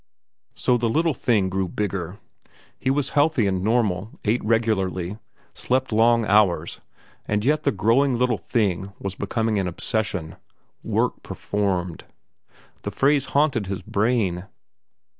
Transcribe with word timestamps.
So 0.55 0.77
the 0.77 0.89
little 0.89 1.13
thing 1.13 1.47
grew 1.47 1.67
bigger. 1.67 2.17
He 2.79 2.89
was 2.89 3.09
healthy 3.09 3.45
and 3.45 3.63
normal, 3.63 4.19
ate 4.25 4.43
regularly, 4.43 5.19
slept 5.53 5.91
long 5.91 6.25
hours, 6.25 6.81
and 7.27 7.45
yet 7.45 7.61
the 7.65 7.71
growing 7.71 8.17
little 8.17 8.39
thing 8.39 8.93
was 8.97 9.13
becoming 9.13 9.59
an 9.59 9.67
obsession. 9.67 10.37
Work 10.83 11.21
performed. 11.21 12.05
The 12.81 12.89
phrase 12.89 13.25
haunted 13.25 13.67
his 13.67 13.83
brain. 13.83 14.47